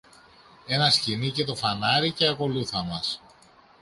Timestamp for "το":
1.43-1.55